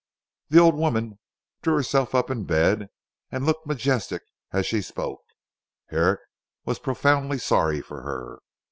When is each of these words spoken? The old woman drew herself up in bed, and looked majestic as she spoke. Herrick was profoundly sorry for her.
The 0.49 0.57
old 0.57 0.73
woman 0.73 1.19
drew 1.61 1.75
herself 1.75 2.15
up 2.15 2.31
in 2.31 2.45
bed, 2.45 2.87
and 3.31 3.45
looked 3.45 3.67
majestic 3.67 4.23
as 4.51 4.65
she 4.65 4.81
spoke. 4.81 5.21
Herrick 5.89 6.21
was 6.65 6.79
profoundly 6.79 7.37
sorry 7.37 7.81
for 7.81 8.01
her. 8.01 8.39